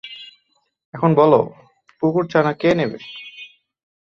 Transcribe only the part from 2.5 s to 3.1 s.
কে নেবে?